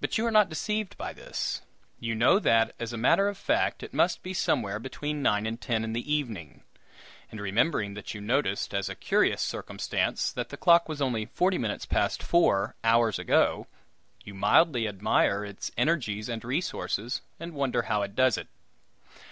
But 0.00 0.16
you 0.16 0.24
are 0.26 0.30
not 0.30 0.48
deceived 0.48 0.96
by 0.96 1.12
this. 1.12 1.62
You 1.98 2.14
know 2.14 2.38
that, 2.38 2.72
as 2.78 2.92
a 2.92 2.96
matter 2.96 3.26
of 3.26 3.36
fact, 3.36 3.82
it 3.82 3.92
must 3.92 4.22
be 4.22 4.32
somewhere 4.32 4.78
between 4.78 5.22
nine 5.24 5.44
and 5.44 5.60
ten 5.60 5.82
in 5.82 5.92
the 5.92 6.06
evening; 6.08 6.62
and, 7.32 7.40
remembering 7.40 7.94
that 7.94 8.14
you 8.14 8.20
noticed, 8.20 8.72
as 8.72 8.88
a 8.88 8.94
curious 8.94 9.42
circumstance, 9.42 10.30
that 10.30 10.50
the 10.50 10.56
clock 10.56 10.88
was 10.88 11.02
only 11.02 11.26
forty 11.26 11.58
minutes 11.58 11.84
past 11.84 12.22
four, 12.22 12.76
hours 12.84 13.18
ago, 13.18 13.66
you 14.22 14.34
mildly 14.34 14.86
admire 14.86 15.44
its 15.44 15.72
energies 15.76 16.28
and 16.28 16.44
resources, 16.44 17.20
and 17.40 17.52
wonder 17.52 17.82
how 17.82 18.02
it 18.02 18.14
does 18.14 18.38
it. 18.38 18.46